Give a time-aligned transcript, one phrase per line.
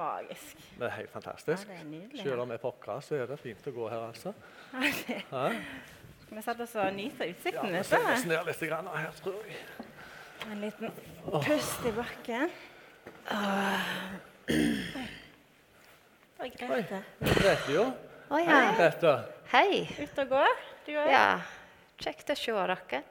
[0.00, 0.64] magisk.
[0.80, 1.68] Det er helt fantastisk.
[1.68, 2.72] Ja, er Selv om vi er på
[3.04, 4.34] så er det fint å gå her, altså.
[4.72, 5.46] Ja,
[6.24, 9.40] Skal vi sette oss og nyte ja vi setter oss ned litt grann her, tror
[9.50, 9.86] jeg.
[10.50, 10.92] En liten
[11.26, 12.50] pust i bakken.
[16.40, 16.50] Oi.
[16.50, 17.02] Det Grete.
[17.20, 17.34] Oi.
[17.34, 17.72] Grete.
[17.74, 17.82] Jo.
[18.30, 18.60] Å ja.
[18.78, 19.12] Grete.
[19.50, 19.82] Hei.
[19.98, 20.44] Ute og gå,
[20.86, 21.10] du òg?
[21.10, 21.26] Ja.
[22.00, 23.02] Kjekt å se dere.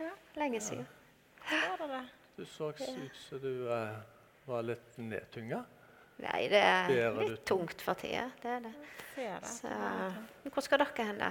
[0.00, 0.14] Ja.
[0.40, 0.86] Lenge siden.
[1.50, 2.00] Var det det?
[2.38, 3.98] Du så ut som du uh,
[4.48, 5.64] var litt nedtynga.
[6.20, 8.26] Nei, det er litt tungt for tida.
[8.42, 8.74] Det er det.
[9.48, 11.30] Så, men hvor skal dere hen, da?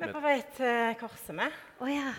[0.00, 1.56] Vi er på vei til korset med.
[1.80, 2.12] Å ja.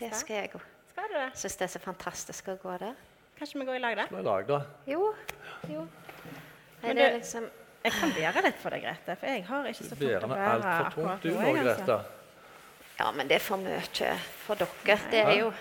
[0.00, 0.64] Det skal jeg òg.
[0.90, 1.28] Skal du det?
[1.38, 2.96] Syns det er så fantastisk å gå der.
[3.38, 4.06] Kanskje vi går i lag, da?
[4.10, 4.58] Med lag, da.
[4.90, 5.12] Jo.
[5.70, 5.84] jo.
[6.82, 7.46] Nei, det er liksom
[7.84, 9.14] Jeg kan bære litt for deg, Grete.
[9.20, 11.44] For jeg har ikke så tungt å bære altfor tungt, du nå.
[11.46, 11.84] jeg, altså.
[11.86, 11.98] Grete.
[12.98, 14.98] Ja, men det er for mye for dere.
[15.12, 15.52] Det er jo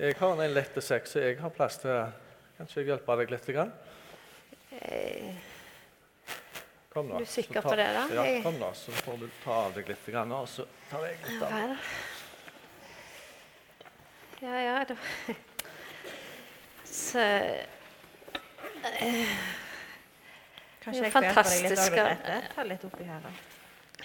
[0.00, 1.92] Jeg har en lette sekk, så jeg har plass til
[2.56, 3.52] Kanskje jeg hjelper deg litt?
[3.52, 3.74] Grann?
[4.78, 5.34] Eh,
[6.92, 7.14] Kom da.
[7.14, 8.06] Er du sikker ta- på det, da?
[8.14, 11.18] Ja, kom da, så får du ta av deg litt, grann, og så tar jeg
[11.26, 11.52] litt av.
[11.52, 11.76] vel.
[14.40, 14.96] Ja, ja, da
[16.84, 17.20] Så
[20.80, 22.44] Kanskje er jeg kan hjelpe deg litt òg.
[22.54, 23.20] Ta litt oppi her.
[23.20, 23.32] da.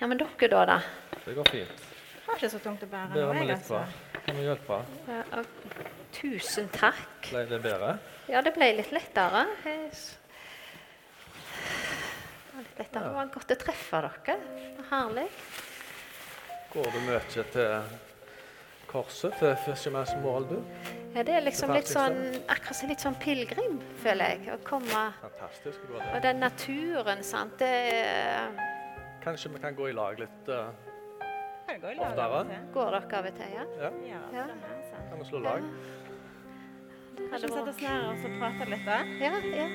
[0.02, 0.66] Ja, men dere, da?
[0.66, 0.80] da?
[1.26, 1.70] Det går fint.
[2.26, 3.80] Jeg har ikke så tungt å bære nå, jeg, altså.
[4.26, 4.80] Kan vi hjelpe?
[5.08, 5.46] Ja, og
[6.18, 7.30] tusen takk.
[7.32, 7.94] Ble det bedre?
[8.28, 9.46] Ja, det ble litt lettere.
[9.64, 9.94] Jeg
[12.62, 14.38] s- Det var godt å treffe dere.
[14.90, 15.28] Herlig.
[16.74, 17.84] Går du mye til
[18.88, 20.58] korset, til Fisherman's Mål, du?
[21.16, 22.18] Ja, det er liksom litt sånn
[22.52, 24.50] akkurat som litt sånn pilegrim, føler jeg.
[24.54, 25.80] Å komme Fantastisk
[26.14, 27.58] Og den naturen, sant.
[27.58, 28.50] Det er,
[29.24, 30.70] Kanskje vi kan gå i lag litt uh,
[31.82, 32.60] gå i lag Oftere?
[32.74, 33.64] går dere av og til, ja?
[33.80, 34.46] Ja, Ja, Ja.
[35.10, 35.64] kan vi slå lag?
[37.16, 38.98] Kanskje Hadde vi setter oss ned og prate prater litt, da?
[39.24, 39.68] Ja, ja.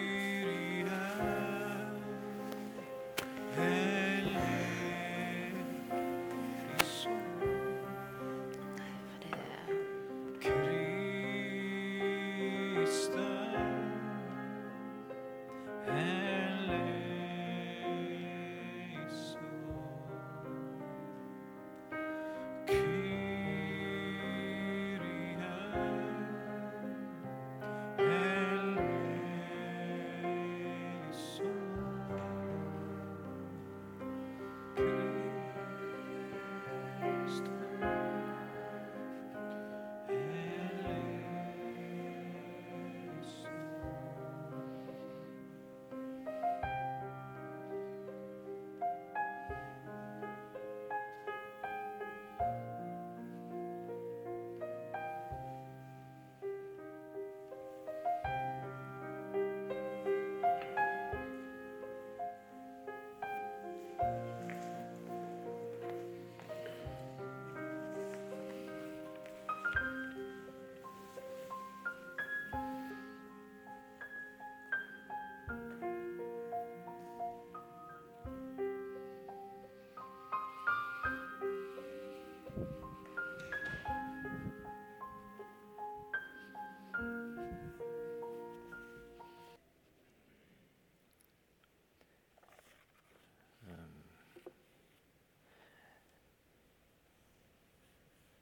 [3.57, 4.00] For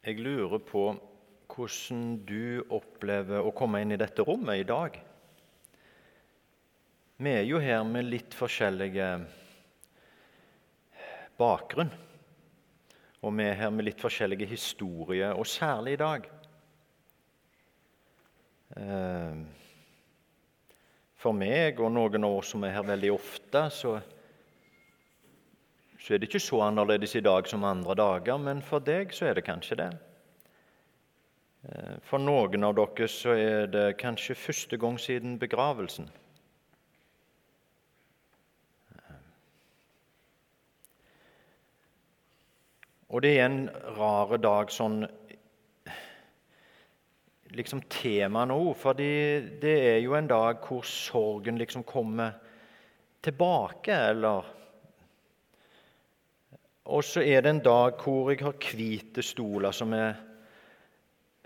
[0.08, 0.82] Jeg lurer på
[1.52, 4.94] hvordan du opplever å komme inn i dette rommet i dag.
[7.20, 9.10] Vi er jo her med litt forskjellige
[11.36, 11.92] bakgrunn.
[13.20, 16.32] Og vi er her med litt forskjellige historier, og særlig i dag.
[18.80, 19.40] Eh,
[21.20, 23.98] For meg og noen av oss som er her veldig ofte, så
[25.98, 29.26] så er det ikke så annerledes i dag som andre dager, men for deg så
[29.26, 29.90] er det kanskje det.
[31.68, 36.10] Eh, For noen av dere så er det kanskje første gang siden begravelsen.
[38.94, 39.16] Eh,
[43.08, 45.06] Og det er en rar dag sånn
[47.56, 52.36] liksom tema nå, fordi det er jo en dag hvor sorgen liksom kommer
[53.24, 54.44] tilbake, eller
[56.88, 60.14] og så er det en dag hvor jeg har hvite stoler som er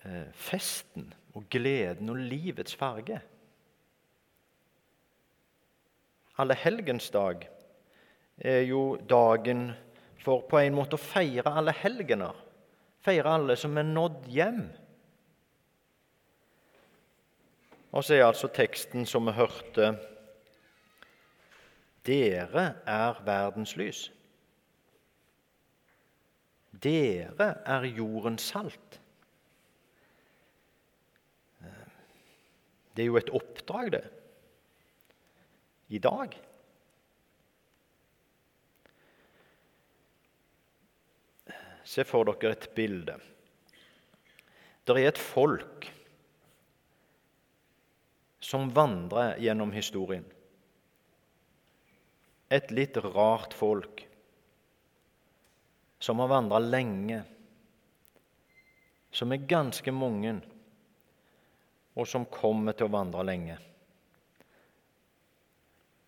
[0.05, 3.19] eh, festen og gleden og livets farge.
[6.39, 7.49] Allehelgensdag
[8.39, 9.73] er jo dagen
[10.23, 12.39] for på en måte å feire alle helgener.
[13.03, 14.62] Feire alle som er nådd hjem.
[17.93, 19.93] Og så er altså teksten som vi hørte
[22.06, 24.09] Dere er verdens lys.
[26.82, 28.99] Dere er jordens salt.
[32.93, 34.02] Det er jo et oppdrag, det.
[35.93, 36.34] I dag.
[41.84, 43.17] Se for dere et bilde.
[44.82, 45.88] Det er et folk
[48.43, 50.25] som vandrer gjennom historien.
[52.52, 54.02] Et litt rart folk
[56.03, 57.23] som har vandra lenge,
[59.11, 60.33] som er ganske mange,
[61.95, 63.59] og som kommer til å vandre lenge.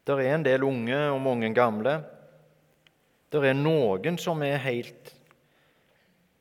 [0.05, 1.93] Det er en del unge og mange gamle.
[3.31, 5.13] Det er noen som er helt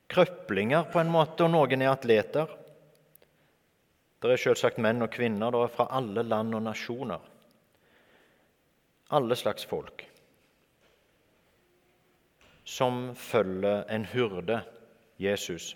[0.10, 2.50] krøplinger på en måte, og noen er atleter.
[4.24, 7.30] Det er selvsagt menn og kvinner det er fra alle land og nasjoner.
[9.14, 10.08] Alle slags folk
[12.64, 14.62] som følger en hyrde,
[15.20, 15.74] Jesus,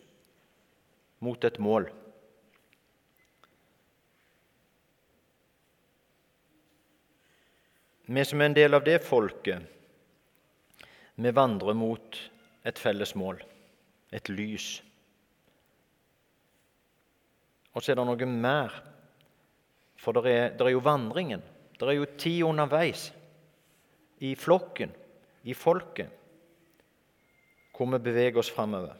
[1.19, 1.89] mot et mål.
[8.07, 9.67] Vi som er en del av det folket,
[11.17, 12.19] vi vandrer mot
[12.63, 13.41] et felles mål
[14.11, 14.67] et lys.
[17.75, 18.73] Og så er det noe mer,
[19.99, 21.43] for det er, det er jo vandringen.
[21.77, 23.09] Det er jo tid underveis
[24.25, 24.93] i flokken,
[25.45, 26.09] i folket,
[27.77, 28.95] hvor vi beveger oss framover.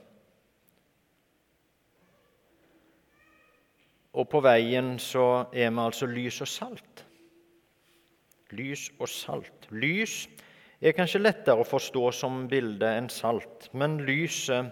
[4.18, 7.04] Og på veien så er vi altså lys og salt.
[8.58, 9.68] Lys og salt.
[9.70, 10.24] Lys
[10.82, 14.72] er kanskje lettere å forstå som bilde enn salt, men lyset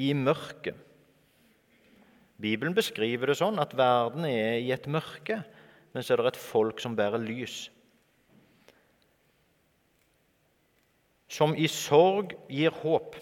[0.00, 0.76] i mørket.
[2.40, 5.38] Bibelen beskriver det sånn at verden er i et mørke,
[5.94, 7.68] men så er det et folk som bærer lys.
[11.30, 13.14] Som i sorg gir håp.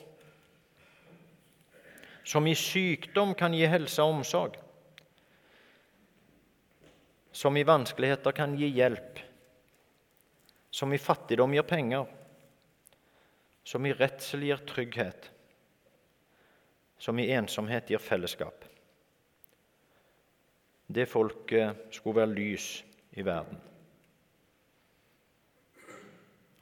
[2.32, 4.56] Som i sykdom kan gi helse og omsorg.
[7.32, 9.20] Som i vanskeligheter kan gi hjelp.
[10.72, 12.08] Som i fattigdom gir penger.
[13.68, 15.32] Som i redsel gir trygghet
[17.02, 18.64] som i ensomhet gir fellesskap.
[20.86, 22.66] Det folket skulle være lys
[23.18, 23.58] i verden.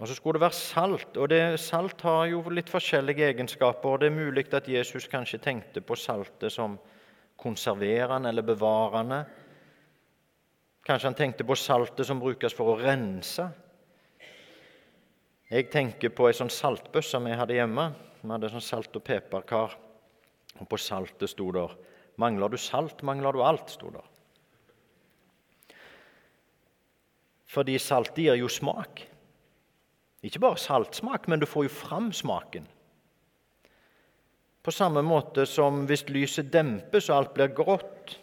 [0.01, 3.89] Og så skulle det være salt, og det, salt har jo litt forskjellige egenskaper.
[3.89, 6.79] og Det er mulig at Jesus kanskje tenkte på saltet som
[7.37, 9.19] konserverende eller bevarende.
[10.87, 13.45] Kanskje han tenkte på saltet som brukes for å rense.
[15.51, 17.91] Jeg tenker på ei sånn saltbøsse vi hadde hjemme.
[18.23, 19.77] Vi hadde sånn salt- og peperkar.
[20.61, 21.77] Og på saltet sto der
[22.17, 24.05] 'Mangler du salt, mangler du alt', sto der.
[27.47, 29.07] Fordi saltet gir jo smak.
[30.23, 32.67] Ikke bare saltsmak, men du får jo fram smaken.
[34.61, 38.19] På samme måte som hvis lyset dempes og alt blir grått,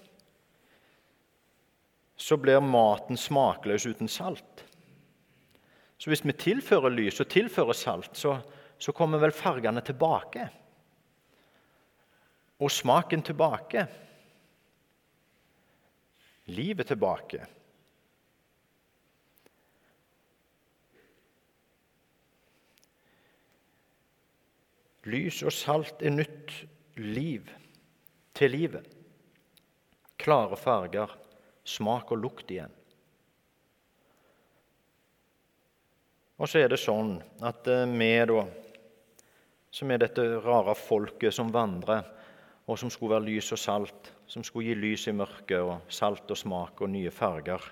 [2.17, 4.63] så blir maten smakløs uten salt.
[5.97, 8.37] Så hvis vi tilfører lys og tilfører salt, så,
[8.77, 10.45] så kommer vel fargene tilbake
[12.57, 13.85] og smaken tilbake.
[16.53, 17.45] Livet tilbake.
[25.07, 26.53] Lys og salt er nytt
[26.99, 27.47] liv
[28.35, 28.87] til livet.
[30.19, 31.13] Klare farger,
[31.63, 32.73] smak og lukt igjen.
[36.37, 38.43] Og så er det sånn at eh, vi, da,
[39.73, 42.05] som er dette rare folket som vandrer
[42.67, 46.29] og som skulle være lys og salt, som skulle gi lys i mørket og salt
[46.29, 47.63] og smak og nye farger.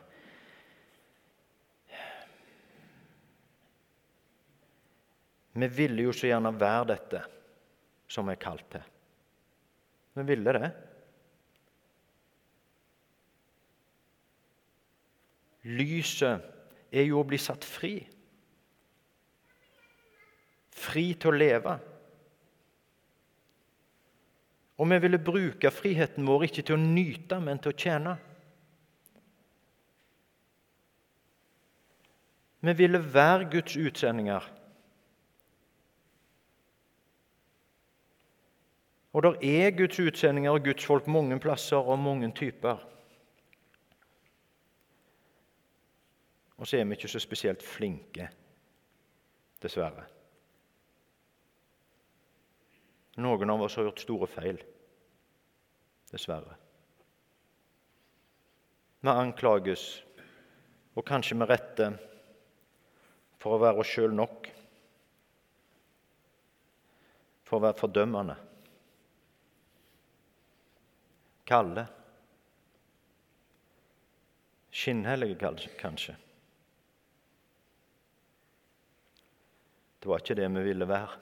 [5.56, 7.22] Vi ville jo så gjerne være dette
[8.12, 8.84] som vi er kalt til.
[10.16, 10.70] Vi ville det.
[15.66, 16.44] Lyset
[16.92, 17.96] er jo å bli satt fri.
[20.76, 21.78] Fri til å leve.
[24.76, 28.18] Og vi ville bruke friheten vår ikke til å nyte, men til å tjene.
[32.66, 34.44] Vi ville være Guds utsendinger.
[39.16, 42.82] Og der er Guds utsendinger og Guds folk mange plasser og mange typer.
[46.58, 48.28] Og så er vi ikke så spesielt flinke,
[49.64, 50.04] dessverre.
[53.24, 54.60] Noen av oss har gjort store feil.
[56.12, 56.58] Dessverre.
[59.00, 59.86] Vi anklages,
[60.96, 61.88] og kanskje med rette,
[63.40, 64.52] for å være oss sjøl nok,
[67.46, 68.38] for å være fordømmende.
[71.46, 71.86] Kalde.
[74.72, 76.16] Skinnhellige, kanskje.
[80.00, 81.20] Det var ikke det vi ville være.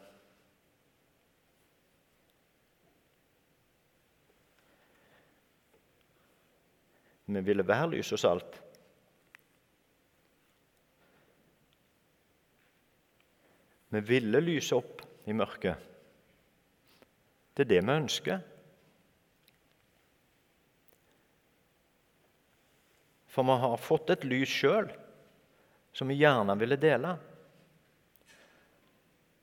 [7.25, 8.57] Vi ville være lys og salt.
[13.93, 15.91] Vi ville lyse opp i mørket.
[17.53, 18.43] Det er det vi ønsker.
[23.33, 24.91] For vi har fått et lys sjøl
[25.93, 27.15] som vi gjerne ville dele.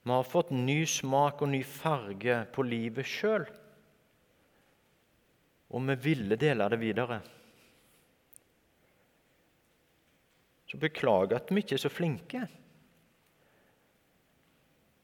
[0.03, 3.49] Vi har fått ny smak og ny farge på livet sjøl.
[5.71, 7.21] Og vi ville dele det videre.
[10.71, 12.47] Så beklager at vi ikke er så flinke.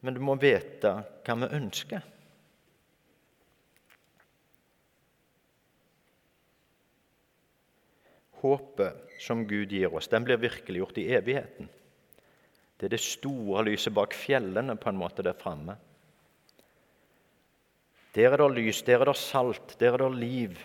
[0.07, 0.93] Men du må vite
[1.27, 2.07] hva vi ønsker.
[8.43, 11.69] Håpet som Gud gir oss, den blir virkeliggjort i evigheten.
[12.77, 15.79] Det er det store lyset bak fjellene på en måte der framme.
[18.17, 20.59] Der er det lys, der er det salt, der er det liv.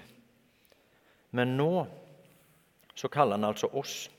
[1.31, 1.87] Men nå
[2.95, 4.09] så kaller han altså oss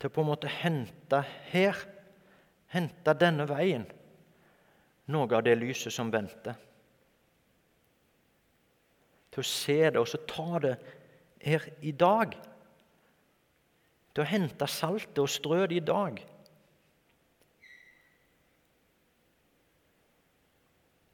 [0.00, 1.76] til på en måte hente her,
[2.72, 3.86] hente denne veien,
[5.12, 6.56] noe av det lyset som venter.
[9.32, 10.74] Til å se det og så ta det
[11.42, 12.36] her i dag.
[14.14, 16.22] Til å hente saltet og strø det i dag.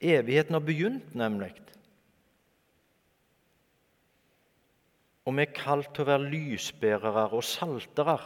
[0.02, 1.52] Evigheten har begynt, nemlig.
[5.22, 8.16] Og vi er kalt til å være lysbærere og saltere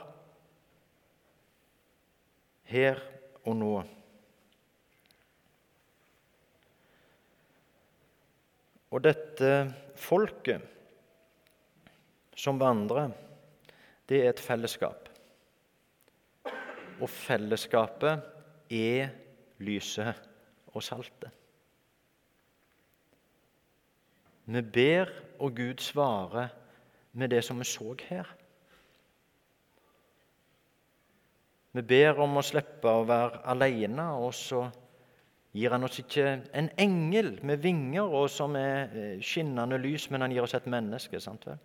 [2.70, 3.02] her
[3.44, 3.74] og nå.
[8.96, 9.52] Og dette
[10.00, 10.75] folket
[12.36, 13.10] som vandrer,
[14.06, 15.08] det er et fellesskap.
[17.00, 18.22] Og fellesskapet
[18.72, 19.10] er
[19.64, 20.22] lyset
[20.72, 21.32] og saltet.
[24.46, 25.10] Vi ber,
[25.42, 26.52] og Gud svarer
[27.12, 28.28] med det som vi så her.
[31.72, 34.62] Vi ber om å slippe å være alene, og så
[35.56, 40.24] gir han oss ikke en engel med vinger og som er eh, skinnende lys, men
[40.24, 41.20] han gir oss et menneske.
[41.20, 41.58] sant vel?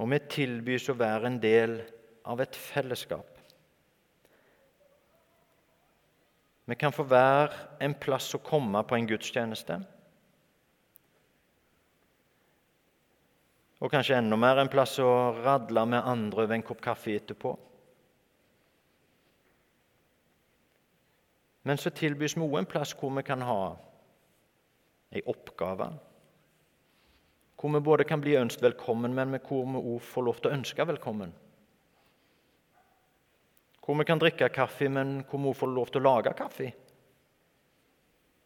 [0.00, 1.76] Og vi tilbys å være en del
[2.28, 3.28] av et fellesskap.
[6.64, 9.80] Vi kan få være en plass å komme på en gudstjeneste.
[13.82, 15.10] Og kanskje enda mer en plass å
[15.42, 17.56] radle med andre over en kopp kaffe etterpå.
[21.66, 23.74] Men så tilbys vi òg en plass hvor vi kan ha
[25.12, 25.90] ei oppgave.
[27.62, 30.54] Hvor vi både kan bli ønsket velkommen, men hvor vi òg får lov til å
[30.56, 31.30] ønske velkommen.
[33.78, 36.72] Hvor vi kan drikke kaffe, men hvor vi òg får lov til å lage kaffe.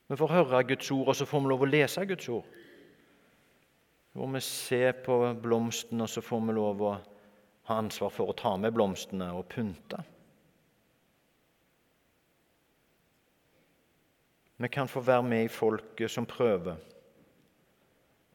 [0.06, 2.50] Vi får høre Guds ord, og så får vi lov å lese Guds ord.
[4.12, 6.90] Hvor vi ser på blomstene, og så får vi lov å
[7.70, 10.02] ha ansvar for å ta med blomstene og pynte.
[14.60, 16.76] Vi kan få være med i folket som prøver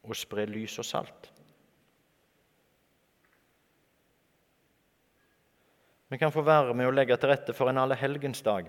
[0.04, 1.30] å spre lys og salt.
[6.12, 8.68] Vi kan få være med å legge til rette for en allehelgensdag,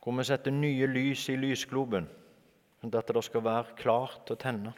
[0.00, 2.06] hvor vi setter nye lys i lysgloben,
[2.80, 4.72] sånn at det skal være klart å tenne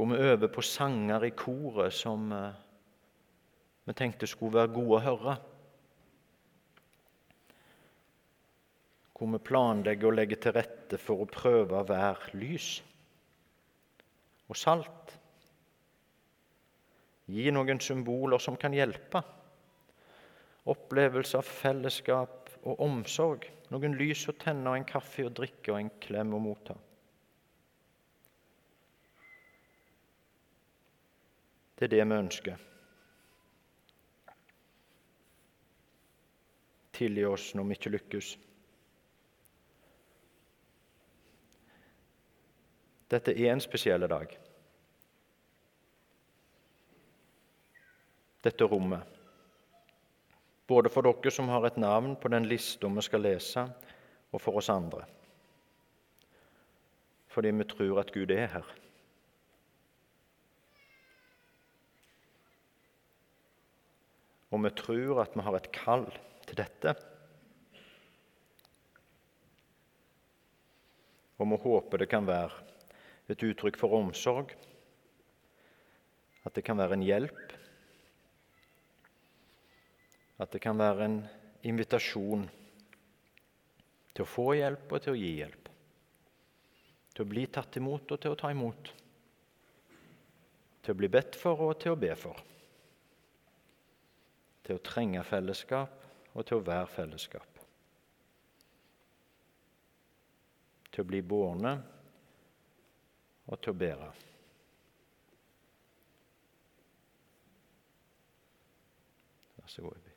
[0.00, 2.52] hvor vi øver på sanger i koret som eh,
[3.84, 5.34] vi tenkte skulle være gode å høre.
[9.20, 12.78] Hvor vi planlegger å legge til rette for å prøve være lys
[14.48, 15.12] og salt.
[17.28, 19.20] Gi noen symboler som kan hjelpe.
[20.72, 23.44] Opplevelse av fellesskap og omsorg.
[23.68, 26.80] Noen lys å tenne, en kaffe å drikke og en klem å motta.
[31.76, 32.66] Det er det vi ønsker.
[36.96, 38.36] Tilgi oss når vi ikke lykkes.
[43.10, 44.34] Dette er en spesiell dag.
[48.46, 49.18] Dette rommet.
[50.70, 53.66] Både for dere som har et navn på den lista vi skal lese,
[54.30, 55.02] og for oss andre.
[57.30, 58.76] Fordi vi tror at Gud er her.
[64.50, 66.06] og vi tror at vi har et kall
[66.46, 66.94] til dette.
[71.40, 72.69] Og vi håper det kan være
[73.34, 74.52] et uttrykk for omsorg,
[76.46, 77.56] at det kan være en hjelp,
[80.40, 81.18] at det kan være en
[81.68, 82.46] invitasjon
[84.14, 85.68] til å få hjelp og til å gi hjelp.
[87.12, 88.90] Til å bli tatt imot og til å ta imot.
[90.80, 92.40] Til å bli bedt for og til å be for.
[94.64, 97.64] Til å trenge fellesskap og til å være fellesskap.
[100.90, 101.74] Til å bli bårne
[103.50, 104.12] og til å bære.
[109.58, 110.09] Vær så god.